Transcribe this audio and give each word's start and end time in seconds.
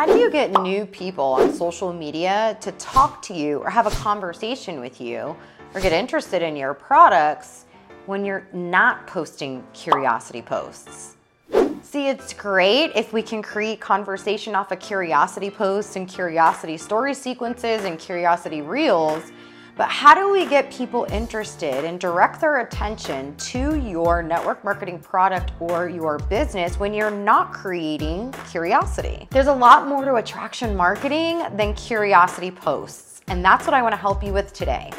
How 0.00 0.06
do 0.06 0.16
you 0.16 0.30
get 0.30 0.50
new 0.62 0.86
people 0.86 1.24
on 1.24 1.52
social 1.52 1.92
media 1.92 2.56
to 2.62 2.72
talk 2.72 3.20
to 3.20 3.34
you 3.34 3.58
or 3.58 3.68
have 3.68 3.86
a 3.86 3.90
conversation 3.90 4.80
with 4.80 4.98
you 4.98 5.36
or 5.74 5.80
get 5.82 5.92
interested 5.92 6.40
in 6.40 6.56
your 6.56 6.72
products 6.72 7.66
when 8.06 8.24
you're 8.24 8.46
not 8.54 9.06
posting 9.06 9.62
curiosity 9.74 10.40
posts? 10.40 11.16
See, 11.82 12.08
it's 12.08 12.32
great 12.32 12.92
if 12.94 13.12
we 13.12 13.20
can 13.20 13.42
create 13.42 13.82
conversation 13.82 14.54
off 14.54 14.72
of 14.72 14.80
curiosity 14.80 15.50
posts 15.50 15.96
and 15.96 16.08
curiosity 16.08 16.78
story 16.78 17.12
sequences 17.12 17.84
and 17.84 17.98
curiosity 17.98 18.62
reels. 18.62 19.30
But 19.76 19.88
how 19.88 20.14
do 20.14 20.30
we 20.30 20.46
get 20.46 20.70
people 20.70 21.06
interested 21.10 21.84
and 21.84 21.98
direct 21.98 22.40
their 22.40 22.60
attention 22.60 23.36
to 23.36 23.76
your 23.76 24.22
network 24.22 24.62
marketing 24.64 24.98
product 24.98 25.52
or 25.60 25.88
your 25.88 26.18
business 26.18 26.78
when 26.78 26.92
you're 26.92 27.10
not 27.10 27.52
creating 27.52 28.34
curiosity? 28.50 29.28
There's 29.30 29.46
a 29.46 29.54
lot 29.54 29.88
more 29.88 30.04
to 30.04 30.16
attraction 30.16 30.76
marketing 30.76 31.42
than 31.56 31.74
curiosity 31.74 32.50
posts. 32.50 33.20
And 33.28 33.44
that's 33.44 33.66
what 33.66 33.74
I 33.74 33.82
want 33.82 33.92
to 33.92 33.96
help 33.96 34.24
you 34.24 34.32
with 34.32 34.52
today. 34.52 34.90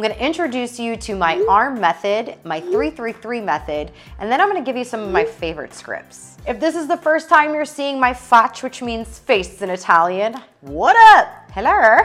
I'm 0.00 0.08
gonna 0.08 0.18
introduce 0.18 0.80
you 0.80 0.96
to 0.96 1.14
my 1.14 1.44
ARM 1.46 1.78
method, 1.78 2.36
my 2.42 2.58
333 2.58 3.42
method, 3.42 3.92
and 4.18 4.32
then 4.32 4.40
I'm 4.40 4.48
gonna 4.48 4.64
give 4.64 4.74
you 4.74 4.82
some 4.82 5.00
of 5.00 5.10
my 5.10 5.26
favorite 5.26 5.74
scripts. 5.74 6.38
If 6.48 6.58
this 6.58 6.74
is 6.74 6.88
the 6.88 6.96
first 6.96 7.28
time 7.28 7.52
you're 7.52 7.66
seeing 7.66 8.00
my 8.00 8.14
faccia, 8.14 8.62
which 8.62 8.80
means 8.80 9.18
face 9.18 9.60
in 9.60 9.68
Italian, 9.68 10.36
what 10.62 10.96
up? 11.18 11.50
Hello. 11.50 11.98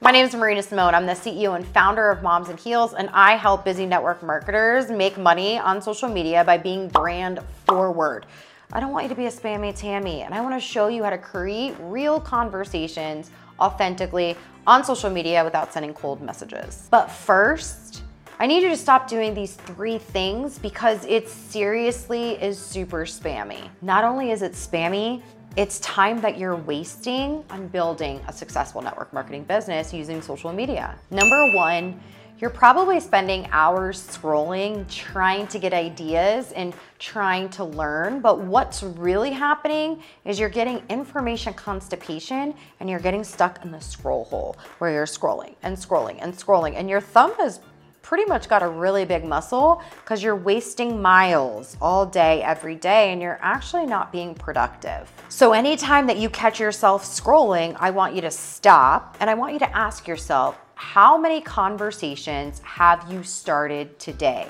My 0.00 0.12
name 0.12 0.26
is 0.26 0.32
Marina 0.32 0.62
Simone. 0.62 0.94
I'm 0.94 1.06
the 1.06 1.14
CEO 1.14 1.56
and 1.56 1.66
founder 1.66 2.08
of 2.08 2.22
Moms 2.22 2.50
and 2.50 2.60
Heels, 2.60 2.94
and 2.94 3.10
I 3.12 3.34
help 3.34 3.64
busy 3.64 3.84
network 3.84 4.22
marketers 4.22 4.88
make 4.88 5.18
money 5.18 5.58
on 5.58 5.82
social 5.82 6.08
media 6.08 6.44
by 6.44 6.56
being 6.56 6.86
brand 6.86 7.40
forward. 7.66 8.26
I 8.72 8.78
don't 8.78 8.92
want 8.92 9.06
you 9.06 9.08
to 9.08 9.16
be 9.16 9.26
a 9.26 9.32
spammy 9.32 9.76
Tammy, 9.76 10.22
and 10.22 10.32
I 10.32 10.40
wanna 10.40 10.60
show 10.60 10.86
you 10.86 11.02
how 11.02 11.10
to 11.10 11.18
create 11.18 11.74
real 11.80 12.20
conversations 12.20 13.32
authentically 13.58 14.36
on 14.66 14.84
social 14.84 15.10
media 15.10 15.44
without 15.44 15.72
sending 15.72 15.94
cold 15.94 16.20
messages. 16.20 16.88
But 16.90 17.10
first, 17.10 18.02
I 18.38 18.46
need 18.46 18.62
you 18.62 18.70
to 18.70 18.76
stop 18.76 19.08
doing 19.08 19.34
these 19.34 19.54
three 19.54 19.98
things 19.98 20.58
because 20.58 21.04
it 21.04 21.28
seriously 21.28 22.32
is 22.42 22.58
super 22.58 23.04
spammy. 23.04 23.68
Not 23.82 24.04
only 24.04 24.30
is 24.30 24.42
it 24.42 24.52
spammy, 24.52 25.22
it's 25.56 25.80
time 25.80 26.20
that 26.20 26.38
you're 26.38 26.56
wasting 26.56 27.44
on 27.50 27.66
building 27.68 28.20
a 28.28 28.32
successful 28.32 28.80
network 28.80 29.12
marketing 29.12 29.44
business 29.44 29.92
using 29.92 30.22
social 30.22 30.52
media. 30.52 30.96
Number 31.10 31.52
one, 31.52 32.00
you're 32.40 32.50
probably 32.50 32.98
spending 33.00 33.46
hours 33.52 34.00
scrolling, 34.00 34.88
trying 34.88 35.46
to 35.48 35.58
get 35.58 35.74
ideas 35.74 36.52
and 36.52 36.74
trying 36.98 37.50
to 37.50 37.64
learn. 37.64 38.20
But 38.20 38.40
what's 38.40 38.82
really 38.82 39.30
happening 39.30 40.02
is 40.24 40.40
you're 40.40 40.48
getting 40.48 40.82
information 40.88 41.52
constipation 41.52 42.54
and 42.80 42.88
you're 42.88 42.98
getting 42.98 43.24
stuck 43.24 43.62
in 43.62 43.70
the 43.70 43.80
scroll 43.80 44.24
hole 44.24 44.56
where 44.78 44.90
you're 44.90 45.04
scrolling 45.04 45.54
and 45.62 45.76
scrolling 45.76 46.18
and 46.20 46.32
scrolling. 46.32 46.76
And 46.76 46.88
your 46.88 47.00
thumb 47.00 47.34
has 47.36 47.60
pretty 48.02 48.24
much 48.24 48.48
got 48.48 48.62
a 48.62 48.68
really 48.68 49.04
big 49.04 49.24
muscle 49.24 49.82
because 50.02 50.22
you're 50.22 50.34
wasting 50.34 51.00
miles 51.00 51.76
all 51.80 52.06
day, 52.06 52.42
every 52.42 52.74
day, 52.74 53.12
and 53.12 53.20
you're 53.20 53.38
actually 53.42 53.84
not 53.84 54.10
being 54.10 54.34
productive. 54.34 55.12
So, 55.28 55.52
anytime 55.52 56.06
that 56.06 56.16
you 56.16 56.30
catch 56.30 56.58
yourself 56.58 57.04
scrolling, 57.04 57.76
I 57.78 57.90
want 57.90 58.14
you 58.14 58.22
to 58.22 58.30
stop 58.30 59.16
and 59.20 59.28
I 59.28 59.34
want 59.34 59.52
you 59.52 59.58
to 59.60 59.76
ask 59.76 60.08
yourself, 60.08 60.58
how 60.80 61.18
many 61.18 61.42
conversations 61.42 62.58
have 62.60 63.12
you 63.12 63.22
started 63.22 63.98
today? 63.98 64.48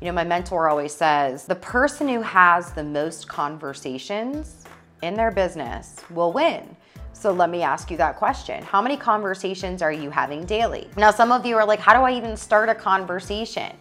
You 0.00 0.06
know, 0.06 0.12
my 0.14 0.24
mentor 0.24 0.70
always 0.70 0.94
says 0.94 1.44
the 1.44 1.54
person 1.54 2.08
who 2.08 2.22
has 2.22 2.72
the 2.72 2.82
most 2.82 3.28
conversations 3.28 4.64
in 5.02 5.12
their 5.12 5.30
business 5.30 5.96
will 6.08 6.32
win. 6.32 6.74
So 7.12 7.30
let 7.30 7.50
me 7.50 7.62
ask 7.62 7.90
you 7.90 7.98
that 7.98 8.16
question. 8.16 8.64
How 8.64 8.80
many 8.80 8.96
conversations 8.96 9.82
are 9.82 9.92
you 9.92 10.08
having 10.08 10.46
daily? 10.46 10.88
Now, 10.96 11.10
some 11.10 11.30
of 11.30 11.44
you 11.44 11.56
are 11.56 11.66
like, 11.66 11.78
how 11.78 11.92
do 11.92 12.00
I 12.00 12.12
even 12.12 12.38
start 12.38 12.70
a 12.70 12.74
conversation? 12.74 13.76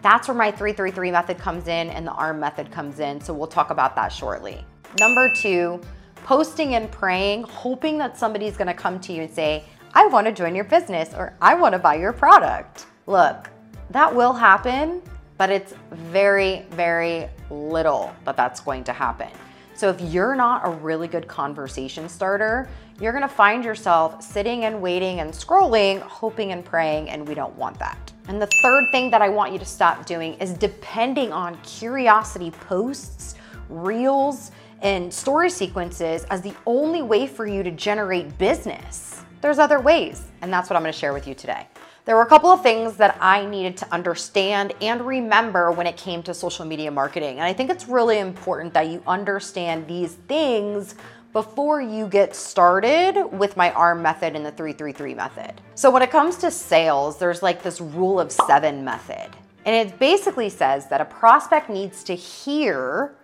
That's 0.00 0.26
where 0.28 0.36
my 0.36 0.50
333 0.50 1.10
method 1.10 1.36
comes 1.36 1.68
in 1.68 1.90
and 1.90 2.06
the 2.06 2.12
ARM 2.12 2.40
method 2.40 2.72
comes 2.72 3.00
in. 3.00 3.20
So 3.20 3.34
we'll 3.34 3.48
talk 3.48 3.68
about 3.68 3.94
that 3.96 4.08
shortly. 4.08 4.64
Number 4.98 5.30
two, 5.36 5.78
posting 6.24 6.74
and 6.74 6.90
praying, 6.90 7.42
hoping 7.42 7.98
that 7.98 8.16
somebody's 8.16 8.56
gonna 8.56 8.72
come 8.72 8.98
to 9.00 9.12
you 9.12 9.22
and 9.22 9.30
say, 9.30 9.64
I 9.96 10.06
want 10.06 10.26
to 10.26 10.32
join 10.32 10.56
your 10.56 10.64
business 10.64 11.14
or 11.14 11.34
I 11.40 11.54
want 11.54 11.72
to 11.74 11.78
buy 11.78 11.94
your 11.94 12.12
product. 12.12 12.86
Look, 13.06 13.48
that 13.90 14.12
will 14.12 14.32
happen, 14.32 15.00
but 15.38 15.50
it's 15.50 15.72
very, 15.92 16.66
very 16.70 17.28
little 17.48 18.12
that 18.24 18.36
that's 18.36 18.58
going 18.58 18.82
to 18.84 18.92
happen. 18.92 19.28
So 19.76 19.88
if 19.88 20.00
you're 20.00 20.34
not 20.34 20.62
a 20.64 20.70
really 20.70 21.06
good 21.06 21.28
conversation 21.28 22.08
starter, 22.08 22.68
you're 23.00 23.12
gonna 23.12 23.28
find 23.28 23.64
yourself 23.64 24.20
sitting 24.20 24.64
and 24.64 24.82
waiting 24.82 25.20
and 25.20 25.32
scrolling, 25.32 26.00
hoping 26.00 26.50
and 26.50 26.64
praying, 26.64 27.10
and 27.10 27.26
we 27.26 27.34
don't 27.34 27.54
want 27.56 27.78
that. 27.78 28.12
And 28.26 28.42
the 28.42 28.48
third 28.62 28.90
thing 28.90 29.10
that 29.12 29.22
I 29.22 29.28
want 29.28 29.52
you 29.52 29.60
to 29.60 29.64
stop 29.64 30.06
doing 30.06 30.34
is 30.34 30.54
depending 30.54 31.32
on 31.32 31.56
curiosity 31.62 32.50
posts, 32.50 33.36
reels, 33.68 34.50
and 34.82 35.12
story 35.12 35.50
sequences 35.50 36.24
as 36.30 36.42
the 36.42 36.54
only 36.66 37.02
way 37.02 37.28
for 37.28 37.46
you 37.46 37.62
to 37.62 37.70
generate 37.70 38.36
business 38.38 39.13
there's 39.44 39.58
other 39.58 39.78
ways, 39.78 40.22
and 40.40 40.50
that's 40.50 40.70
what 40.70 40.76
I'm 40.78 40.82
gonna 40.82 40.94
share 40.94 41.12
with 41.12 41.28
you 41.28 41.34
today. 41.34 41.66
There 42.06 42.16
were 42.16 42.22
a 42.22 42.26
couple 42.26 42.48
of 42.48 42.62
things 42.62 42.96
that 42.96 43.18
I 43.20 43.44
needed 43.44 43.76
to 43.76 43.92
understand 43.92 44.72
and 44.80 45.06
remember 45.06 45.70
when 45.70 45.86
it 45.86 45.98
came 45.98 46.22
to 46.22 46.32
social 46.32 46.64
media 46.64 46.90
marketing. 46.90 47.36
And 47.36 47.42
I 47.42 47.52
think 47.52 47.68
it's 47.68 47.86
really 47.86 48.20
important 48.20 48.72
that 48.72 48.88
you 48.88 49.02
understand 49.06 49.86
these 49.86 50.14
things 50.14 50.94
before 51.34 51.82
you 51.82 52.08
get 52.08 52.34
started 52.34 53.22
with 53.32 53.54
my 53.54 53.70
ARM 53.72 54.00
method 54.00 54.34
and 54.34 54.46
the 54.46 54.50
333 54.50 55.12
method. 55.12 55.60
So 55.74 55.90
when 55.90 56.00
it 56.00 56.10
comes 56.10 56.38
to 56.38 56.50
sales, 56.50 57.18
there's 57.18 57.42
like 57.42 57.62
this 57.62 57.82
rule 57.82 58.18
of 58.18 58.32
seven 58.32 58.82
method. 58.82 59.28
And 59.66 59.76
it 59.76 59.98
basically 59.98 60.48
says 60.48 60.88
that 60.88 61.02
a 61.02 61.04
prospect 61.04 61.68
needs 61.68 62.02
to 62.04 62.14
hear 62.14 63.14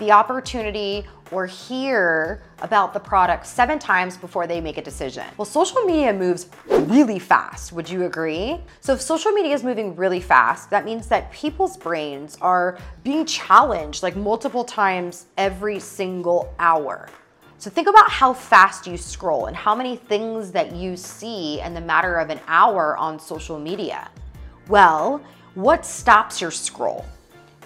the 0.00 0.10
opportunity 0.10 1.06
or 1.30 1.46
hear 1.46 2.42
about 2.58 2.92
the 2.92 2.98
product 2.98 3.46
seven 3.46 3.78
times 3.78 4.16
before 4.16 4.48
they 4.48 4.60
make 4.60 4.78
a 4.78 4.82
decision. 4.82 5.24
Well, 5.36 5.44
social 5.44 5.82
media 5.82 6.12
moves 6.12 6.48
really 6.68 7.20
fast. 7.20 7.72
Would 7.72 7.88
you 7.88 8.06
agree? 8.06 8.58
So, 8.80 8.94
if 8.94 9.00
social 9.00 9.30
media 9.30 9.54
is 9.54 9.62
moving 9.62 9.94
really 9.94 10.20
fast, 10.20 10.70
that 10.70 10.84
means 10.84 11.06
that 11.06 11.30
people's 11.30 11.76
brains 11.76 12.36
are 12.40 12.78
being 13.04 13.24
challenged 13.24 14.02
like 14.02 14.16
multiple 14.16 14.64
times 14.64 15.26
every 15.36 15.78
single 15.78 16.52
hour. 16.58 17.08
So 17.60 17.68
think 17.68 17.88
about 17.88 18.10
how 18.10 18.32
fast 18.32 18.86
you 18.86 18.96
scroll 18.96 19.44
and 19.44 19.54
how 19.54 19.74
many 19.74 19.94
things 19.94 20.50
that 20.52 20.74
you 20.74 20.96
see 20.96 21.60
in 21.60 21.74
the 21.74 21.80
matter 21.82 22.16
of 22.16 22.30
an 22.30 22.40
hour 22.46 22.96
on 22.96 23.20
social 23.20 23.58
media. 23.58 24.08
Well, 24.66 25.22
what 25.54 25.84
stops 25.84 26.40
your 26.40 26.50
scroll? 26.50 27.04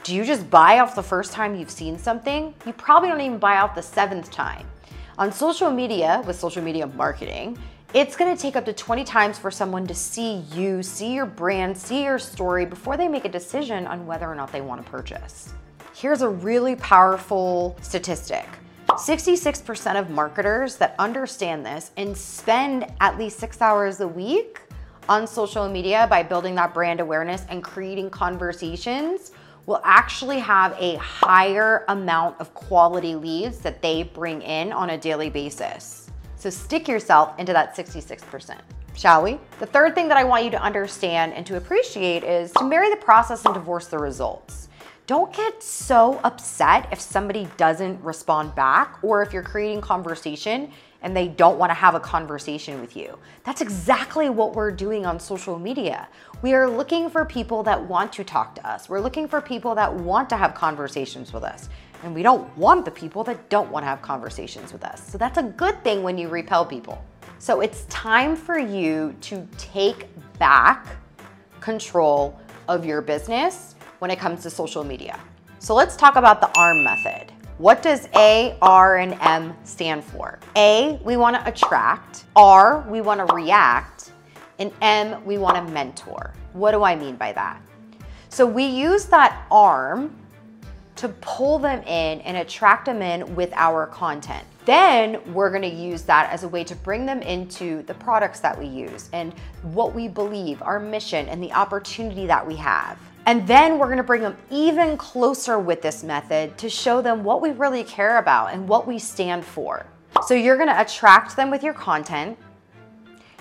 Do 0.04 0.14
you 0.14 0.22
just 0.22 0.50
buy 0.50 0.80
off 0.80 0.94
the 0.94 1.02
first 1.02 1.32
time 1.32 1.56
you've 1.56 1.70
seen 1.70 1.96
something? 1.96 2.52
You 2.66 2.74
probably 2.74 3.08
don't 3.08 3.22
even 3.22 3.38
buy 3.38 3.56
off 3.56 3.74
the 3.74 3.80
seventh 3.80 4.30
time. 4.30 4.66
On 5.16 5.32
social 5.32 5.70
media, 5.70 6.22
with 6.26 6.38
social 6.38 6.62
media 6.62 6.86
marketing, 6.88 7.56
it's 7.94 8.14
gonna 8.14 8.36
take 8.36 8.54
up 8.54 8.66
to 8.66 8.74
20 8.74 9.02
times 9.02 9.38
for 9.38 9.50
someone 9.50 9.86
to 9.86 9.94
see 9.94 10.44
you, 10.52 10.82
see 10.82 11.14
your 11.14 11.24
brand, 11.24 11.74
see 11.74 12.04
your 12.04 12.18
story 12.18 12.66
before 12.66 12.98
they 12.98 13.08
make 13.08 13.24
a 13.24 13.30
decision 13.30 13.86
on 13.86 14.06
whether 14.06 14.30
or 14.30 14.34
not 14.34 14.52
they 14.52 14.60
wanna 14.60 14.82
purchase. 14.82 15.54
Here's 15.94 16.20
a 16.20 16.28
really 16.28 16.76
powerful 16.76 17.74
statistic 17.80 18.46
66% 18.90 19.98
of 19.98 20.10
marketers 20.10 20.76
that 20.76 20.94
understand 20.98 21.64
this 21.64 21.92
and 21.96 22.14
spend 22.14 22.92
at 23.00 23.16
least 23.16 23.38
six 23.38 23.62
hours 23.62 24.00
a 24.00 24.08
week 24.08 24.60
on 25.08 25.26
social 25.26 25.66
media 25.66 26.06
by 26.10 26.22
building 26.22 26.54
that 26.56 26.74
brand 26.74 27.00
awareness 27.00 27.44
and 27.48 27.64
creating 27.64 28.10
conversations 28.10 29.32
will 29.66 29.80
actually 29.84 30.38
have 30.38 30.76
a 30.78 30.96
higher 30.96 31.84
amount 31.88 32.38
of 32.40 32.52
quality 32.54 33.14
leads 33.14 33.58
that 33.58 33.80
they 33.80 34.02
bring 34.02 34.42
in 34.42 34.72
on 34.72 34.90
a 34.90 34.98
daily 34.98 35.30
basis. 35.30 36.10
So 36.36 36.50
stick 36.50 36.86
yourself 36.88 37.38
into 37.38 37.52
that 37.52 37.74
66%. 37.74 38.58
Shall 38.96 39.22
we? 39.22 39.40
The 39.58 39.66
third 39.66 39.94
thing 39.94 40.08
that 40.08 40.16
I 40.16 40.24
want 40.24 40.44
you 40.44 40.50
to 40.50 40.62
understand 40.62 41.32
and 41.32 41.44
to 41.46 41.56
appreciate 41.56 42.22
is 42.22 42.52
to 42.52 42.64
marry 42.64 42.90
the 42.90 42.96
process 42.96 43.44
and 43.44 43.54
divorce 43.54 43.88
the 43.88 43.98
results. 43.98 44.68
Don't 45.06 45.34
get 45.34 45.62
so 45.62 46.18
upset 46.24 46.88
if 46.90 46.98
somebody 46.98 47.46
doesn't 47.58 48.02
respond 48.02 48.54
back 48.54 48.98
or 49.02 49.20
if 49.20 49.34
you're 49.34 49.42
creating 49.42 49.82
conversation 49.82 50.72
and 51.02 51.14
they 51.14 51.28
don't 51.28 51.58
want 51.58 51.68
to 51.68 51.74
have 51.74 51.94
a 51.94 52.00
conversation 52.00 52.80
with 52.80 52.96
you. 52.96 53.18
That's 53.44 53.60
exactly 53.60 54.30
what 54.30 54.54
we're 54.54 54.70
doing 54.70 55.04
on 55.04 55.20
social 55.20 55.58
media. 55.58 56.08
We 56.40 56.54
are 56.54 56.66
looking 56.70 57.10
for 57.10 57.26
people 57.26 57.62
that 57.64 57.86
want 57.86 58.14
to 58.14 58.24
talk 58.24 58.54
to 58.54 58.66
us. 58.66 58.88
We're 58.88 59.00
looking 59.00 59.28
for 59.28 59.42
people 59.42 59.74
that 59.74 59.92
want 59.92 60.30
to 60.30 60.38
have 60.38 60.54
conversations 60.54 61.34
with 61.34 61.44
us. 61.44 61.68
And 62.02 62.14
we 62.14 62.22
don't 62.22 62.56
want 62.56 62.86
the 62.86 62.90
people 62.90 63.22
that 63.24 63.50
don't 63.50 63.70
want 63.70 63.82
to 63.82 63.88
have 63.88 64.00
conversations 64.00 64.72
with 64.72 64.84
us. 64.84 65.06
So 65.06 65.18
that's 65.18 65.36
a 65.36 65.42
good 65.42 65.84
thing 65.84 66.02
when 66.02 66.16
you 66.16 66.30
repel 66.30 66.64
people. 66.64 67.04
So 67.38 67.60
it's 67.60 67.84
time 67.90 68.36
for 68.36 68.58
you 68.58 69.14
to 69.20 69.46
take 69.58 70.08
back 70.38 70.96
control 71.60 72.40
of 72.68 72.86
your 72.86 73.02
business 73.02 73.73
when 74.04 74.10
it 74.10 74.18
comes 74.18 74.42
to 74.42 74.50
social 74.50 74.84
media. 74.84 75.18
So 75.60 75.74
let's 75.74 75.96
talk 75.96 76.16
about 76.16 76.42
the 76.42 76.50
ARM 76.60 76.84
method. 76.84 77.32
What 77.56 77.80
does 77.80 78.06
A, 78.14 78.54
R, 78.60 78.98
and 78.98 79.16
M 79.22 79.56
stand 79.64 80.04
for? 80.04 80.38
A, 80.56 81.00
we 81.02 81.16
want 81.16 81.36
to 81.36 81.48
attract. 81.48 82.26
R, 82.36 82.84
we 82.86 83.00
want 83.00 83.26
to 83.26 83.34
react. 83.34 84.12
And 84.58 84.70
M, 84.82 85.24
we 85.24 85.38
want 85.38 85.56
to 85.56 85.72
mentor. 85.72 86.34
What 86.52 86.72
do 86.72 86.82
I 86.82 86.94
mean 86.94 87.16
by 87.16 87.32
that? 87.32 87.62
So 88.28 88.44
we 88.44 88.66
use 88.66 89.06
that 89.06 89.46
arm 89.50 90.14
to 90.96 91.08
pull 91.08 91.58
them 91.58 91.80
in 91.84 92.20
and 92.20 92.36
attract 92.36 92.84
them 92.84 93.00
in 93.00 93.34
with 93.34 93.54
our 93.54 93.86
content. 93.86 94.44
Then 94.66 95.18
we're 95.32 95.50
gonna 95.50 95.66
use 95.66 96.02
that 96.02 96.30
as 96.30 96.44
a 96.44 96.48
way 96.48 96.62
to 96.64 96.76
bring 96.76 97.06
them 97.06 97.22
into 97.22 97.82
the 97.84 97.94
products 97.94 98.40
that 98.40 98.58
we 98.58 98.66
use 98.66 99.08
and 99.14 99.32
what 99.62 99.94
we 99.94 100.08
believe, 100.08 100.60
our 100.60 100.78
mission, 100.78 101.26
and 101.28 101.42
the 101.42 101.52
opportunity 101.54 102.26
that 102.26 102.46
we 102.46 102.56
have. 102.56 102.98
And 103.26 103.46
then 103.46 103.78
we're 103.78 103.88
gonna 103.88 104.02
bring 104.02 104.20
them 104.22 104.36
even 104.50 104.96
closer 104.96 105.58
with 105.58 105.80
this 105.80 106.02
method 106.02 106.58
to 106.58 106.68
show 106.68 107.00
them 107.00 107.24
what 107.24 107.40
we 107.40 107.52
really 107.52 107.82
care 107.84 108.18
about 108.18 108.52
and 108.52 108.68
what 108.68 108.86
we 108.86 108.98
stand 108.98 109.44
for. 109.44 109.86
So 110.26 110.34
you're 110.34 110.58
gonna 110.58 110.76
attract 110.78 111.34
them 111.34 111.50
with 111.50 111.62
your 111.62 111.72
content, 111.72 112.38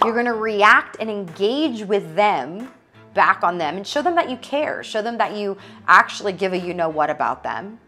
you're 0.04 0.16
gonna 0.16 0.34
react 0.34 0.98
and 1.00 1.10
engage 1.10 1.84
with 1.84 2.16
them 2.16 2.72
back 3.14 3.44
on 3.44 3.58
them 3.58 3.78
and 3.78 3.86
show 3.86 4.02
them 4.02 4.16
that 4.16 4.30
you 4.30 4.38
care, 4.38 4.84
show 4.84 5.02
them 5.02 5.18
that 5.18 5.36
you 5.36 5.58
actually 5.88 6.34
give 6.34 6.54
a 6.54 6.58
you 6.58 6.74
know 6.74 6.90
what 6.90 7.10
about 7.10 7.44
them. 7.44 7.80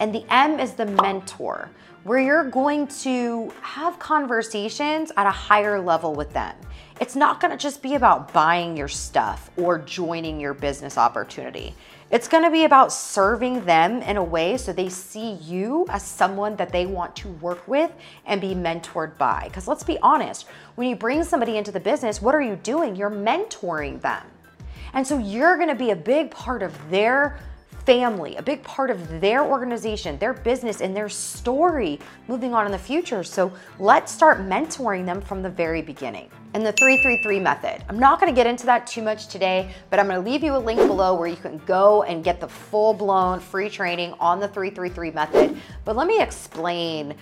And 0.00 0.14
the 0.14 0.24
M 0.30 0.58
is 0.58 0.72
the 0.72 0.86
mentor, 0.86 1.70
where 2.04 2.18
you're 2.18 2.50
going 2.50 2.88
to 2.88 3.52
have 3.60 3.98
conversations 3.98 5.12
at 5.16 5.26
a 5.26 5.30
higher 5.30 5.78
level 5.78 6.14
with 6.14 6.32
them. 6.32 6.56
It's 7.00 7.16
not 7.16 7.40
gonna 7.40 7.56
just 7.56 7.82
be 7.82 7.94
about 7.94 8.32
buying 8.32 8.76
your 8.76 8.88
stuff 8.88 9.50
or 9.56 9.78
joining 9.78 10.40
your 10.40 10.54
business 10.54 10.98
opportunity. 10.98 11.74
It's 12.10 12.28
gonna 12.28 12.50
be 12.50 12.64
about 12.64 12.92
serving 12.92 13.64
them 13.64 14.02
in 14.02 14.16
a 14.16 14.24
way 14.24 14.56
so 14.56 14.72
they 14.72 14.88
see 14.88 15.32
you 15.34 15.86
as 15.90 16.02
someone 16.02 16.56
that 16.56 16.72
they 16.72 16.86
want 16.86 17.14
to 17.16 17.28
work 17.28 17.66
with 17.68 17.92
and 18.26 18.40
be 18.40 18.54
mentored 18.54 19.16
by. 19.16 19.44
Because 19.44 19.68
let's 19.68 19.82
be 19.82 19.98
honest, 19.98 20.46
when 20.74 20.88
you 20.88 20.96
bring 20.96 21.24
somebody 21.24 21.56
into 21.56 21.72
the 21.72 21.80
business, 21.80 22.20
what 22.20 22.34
are 22.34 22.42
you 22.42 22.56
doing? 22.56 22.96
You're 22.96 23.10
mentoring 23.10 24.00
them. 24.00 24.26
And 24.92 25.06
so 25.06 25.18
you're 25.18 25.56
gonna 25.56 25.74
be 25.74 25.90
a 25.90 25.96
big 25.96 26.30
part 26.30 26.62
of 26.62 26.74
their 26.90 27.38
family, 27.84 28.36
a 28.36 28.42
big 28.42 28.62
part 28.62 28.90
of 28.90 29.20
their 29.20 29.44
organization, 29.44 30.18
their 30.18 30.32
business, 30.32 30.80
and 30.80 30.94
their 30.96 31.08
story 31.08 31.98
moving 32.28 32.54
on 32.54 32.66
in 32.66 32.72
the 32.72 32.78
future. 32.78 33.22
So 33.22 33.52
let's 33.78 34.12
start 34.12 34.38
mentoring 34.40 35.04
them 35.06 35.20
from 35.20 35.42
the 35.42 35.50
very 35.50 35.82
beginning. 35.82 36.30
And 36.54 36.66
the 36.66 36.72
333 36.72 37.40
method. 37.40 37.84
I'm 37.88 37.98
not 37.98 38.18
gonna 38.18 38.32
get 38.32 38.46
into 38.46 38.66
that 38.66 38.86
too 38.86 39.02
much 39.02 39.28
today, 39.28 39.72
but 39.88 39.98
I'm 39.98 40.08
gonna 40.08 40.20
leave 40.20 40.42
you 40.42 40.56
a 40.56 40.58
link 40.58 40.80
below 40.80 41.14
where 41.14 41.28
you 41.28 41.36
can 41.36 41.58
go 41.66 42.02
and 42.02 42.24
get 42.24 42.40
the 42.40 42.48
full 42.48 42.92
blown 42.92 43.40
free 43.40 43.70
training 43.70 44.14
on 44.20 44.40
the 44.40 44.48
333 44.48 45.10
method. 45.12 45.56
But 45.84 45.96
let 45.96 46.06
me 46.06 46.20
explain 46.20 47.14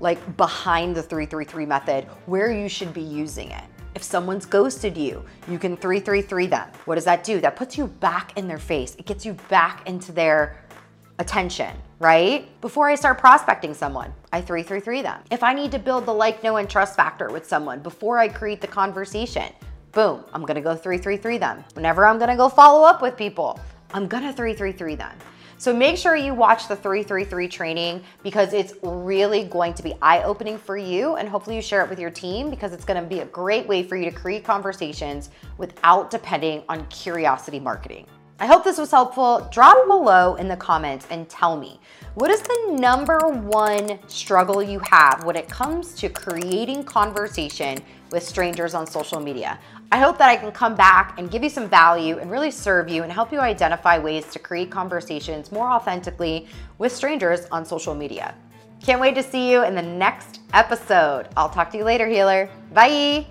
like 0.00 0.36
behind 0.36 0.96
the 0.96 1.02
333 1.02 1.64
method, 1.64 2.04
where 2.26 2.52
you 2.52 2.68
should 2.68 2.92
be 2.92 3.00
using 3.00 3.50
it. 3.52 3.62
If 3.94 4.02
someone's 4.02 4.46
ghosted 4.46 4.96
you, 4.96 5.24
you 5.48 5.58
can 5.58 5.76
333 5.76 6.46
them. 6.46 6.68
What 6.86 6.94
does 6.94 7.04
that 7.04 7.24
do? 7.24 7.40
That 7.40 7.56
puts 7.56 7.76
you 7.76 7.88
back 7.88 8.36
in 8.38 8.48
their 8.48 8.58
face. 8.58 8.94
It 8.96 9.06
gets 9.06 9.26
you 9.26 9.34
back 9.48 9.86
into 9.86 10.12
their 10.12 10.56
attention, 11.18 11.76
right? 11.98 12.48
Before 12.60 12.88
I 12.88 12.94
start 12.94 13.18
prospecting 13.18 13.74
someone, 13.74 14.12
I 14.32 14.40
333 14.40 15.02
them. 15.02 15.20
If 15.30 15.42
I 15.42 15.52
need 15.52 15.70
to 15.72 15.78
build 15.78 16.06
the 16.06 16.14
like, 16.14 16.42
know, 16.42 16.56
and 16.56 16.68
trust 16.68 16.96
factor 16.96 17.28
with 17.30 17.46
someone 17.46 17.80
before 17.80 18.18
I 18.18 18.28
create 18.28 18.60
the 18.60 18.66
conversation, 18.66 19.52
boom, 19.92 20.24
I'm 20.32 20.44
gonna 20.44 20.62
go 20.62 20.74
333 20.74 21.38
them. 21.38 21.64
Whenever 21.74 22.06
I'm 22.06 22.18
gonna 22.18 22.36
go 22.36 22.48
follow 22.48 22.86
up 22.86 23.02
with 23.02 23.16
people, 23.16 23.60
I'm 23.92 24.08
gonna 24.08 24.32
333 24.32 24.94
them. 24.94 25.12
So 25.58 25.74
make 25.74 25.96
sure 25.96 26.16
you 26.16 26.34
watch 26.34 26.68
the 26.68 26.76
333 26.76 27.48
training 27.48 28.04
because 28.22 28.52
it's 28.52 28.74
really 28.82 29.44
going 29.44 29.74
to 29.74 29.82
be 29.82 29.94
eye-opening 30.02 30.58
for 30.58 30.76
you 30.76 31.16
and 31.16 31.28
hopefully 31.28 31.56
you 31.56 31.62
share 31.62 31.84
it 31.84 31.90
with 31.90 31.98
your 31.98 32.10
team 32.10 32.50
because 32.50 32.72
it's 32.72 32.84
gonna 32.84 33.02
be 33.02 33.20
a 33.20 33.26
great 33.26 33.66
way 33.66 33.82
for 33.82 33.96
you 33.96 34.04
to 34.04 34.16
create 34.16 34.44
conversations 34.44 35.30
without 35.58 36.10
depending 36.10 36.62
on 36.68 36.86
curiosity 36.86 37.60
marketing. 37.60 38.06
I 38.38 38.46
hope 38.46 38.64
this 38.64 38.78
was 38.78 38.90
helpful. 38.90 39.48
Drop 39.52 39.86
below 39.86 40.34
in 40.34 40.48
the 40.48 40.56
comments 40.56 41.06
and 41.10 41.28
tell 41.28 41.56
me, 41.56 41.78
what 42.14 42.30
is 42.30 42.42
the 42.42 42.76
number 42.78 43.18
one 43.28 43.98
struggle 44.08 44.62
you 44.62 44.80
have 44.90 45.24
when 45.24 45.36
it 45.36 45.48
comes 45.48 45.94
to 45.94 46.08
creating 46.08 46.84
conversation 46.84 47.78
with 48.10 48.22
strangers 48.22 48.74
on 48.74 48.86
social 48.86 49.20
media? 49.20 49.58
I 49.92 49.98
hope 49.98 50.18
that 50.18 50.28
I 50.28 50.36
can 50.36 50.52
come 50.52 50.74
back 50.74 51.18
and 51.18 51.30
give 51.30 51.42
you 51.42 51.50
some 51.50 51.68
value 51.68 52.18
and 52.18 52.30
really 52.30 52.50
serve 52.50 52.88
you 52.88 53.02
and 53.02 53.12
help 53.12 53.32
you 53.32 53.40
identify 53.40 53.98
ways 53.98 54.26
to 54.32 54.38
create 54.38 54.70
conversations 54.70 55.52
more 55.52 55.70
authentically 55.70 56.48
with 56.78 56.92
strangers 56.92 57.46
on 57.52 57.64
social 57.64 57.94
media. 57.94 58.34
Can't 58.82 59.00
wait 59.00 59.14
to 59.14 59.22
see 59.22 59.50
you 59.50 59.64
in 59.64 59.74
the 59.74 59.82
next 59.82 60.40
episode. 60.52 61.28
I'll 61.36 61.50
talk 61.50 61.70
to 61.70 61.78
you 61.78 61.84
later, 61.84 62.08
healer. 62.08 62.50
Bye. 62.74 63.26